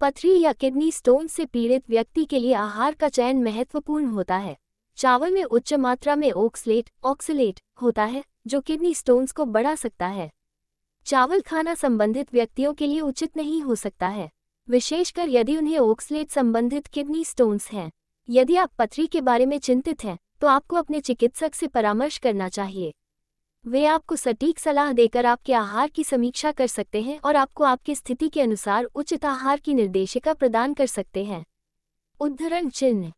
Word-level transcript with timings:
पथरी 0.00 0.40
या 0.40 0.52
kidney 0.52 0.90
stone 0.92 1.26
से 1.26 1.44
पीड़ित 1.44 1.88
व्यक्ति 1.90 2.24
के 2.24 2.38
लिए 2.38 2.52
आहार 2.54 2.94
का 2.94 3.08
चयन 3.08 3.42
महत्वपूर्ण 3.44 4.06
होता 4.06 4.36
है। 4.36 4.56
चावल 4.98 5.32
में 5.32 5.42
उच्च 5.44 5.72
मात्रा 5.74 6.16
में 6.16 6.30
ओक्सलेट 6.32 6.90
ऑक्सलेट 7.04 7.60
होता 7.82 8.04
है, 8.04 8.22
जो 8.46 8.60
किडनी 8.60 8.94
स्टोन्स 8.94 9.32
को 9.32 9.44
बढ़ा 9.44 9.74
सकता 9.74 10.06
है। 10.06 10.30
चावल 11.06 11.40
खाना 11.40 11.74
संबंधित 11.74 12.32
व्यक्तियों 12.32 12.72
के 12.74 12.86
लिए 12.86 13.00
उचित 13.00 13.36
नहीं 13.36 13.60
हो 13.62 13.74
सकता 13.74 14.08
है, 14.08 14.30
विशेषकर 14.68 15.28
यदि 15.28 15.56
उन्हें 15.56 15.78
ओक्सलेट 15.78 16.30
संबंधित 16.30 16.86
किडनी 16.86 17.24
स्टोन्स 17.24 17.70
हैं। 17.70 17.90
यदि 18.28 18.56
आप 18.56 18.70
पथरी 18.78 19.06
के 19.06 19.20
बारे 19.20 19.46
में 19.46 19.58
चिंतित 19.58 20.04
हैं 20.04 20.18
तो 20.40 20.46
आपको 20.46 20.76
अपने 20.76 21.00
चिकित्सक 21.00 21.54
से 21.54 21.66
परामर्श 21.66 22.18
करना 22.18 22.48
चाहिए। 22.48 22.92
वे 23.66 23.84
आपको 23.86 24.16
सटीक 24.16 24.58
सलाह 24.58 24.92
देकर 24.92 25.26
आपके 25.26 25.54
आहार 25.54 25.88
की 25.88 26.04
समीक्षा 26.04 26.52
कर 26.52 26.66
सकते 26.66 27.02
हैं 27.02 27.18
और 27.20 27.36
आपको 27.36 27.64
आपकी 27.64 27.94
स्थिति 27.94 28.28
के 28.28 28.40
अनुसार 28.40 28.84
उचित 28.84 29.24
आहार 29.24 29.60
की 29.60 29.74
निर्देशिका 29.74 30.34
प्रदान 30.34 30.74
कर 30.74 30.86
सकते 30.86 31.24
हैं। 31.24 31.44
उद्धरण 32.20 32.68
चिन्ह 32.68 33.12